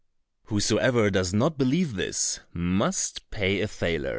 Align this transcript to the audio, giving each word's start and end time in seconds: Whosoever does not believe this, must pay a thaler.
Whosoever 0.45 1.11
does 1.11 1.31
not 1.31 1.59
believe 1.59 1.93
this, 1.93 2.39
must 2.55 3.29
pay 3.29 3.61
a 3.61 3.67
thaler. 3.67 4.09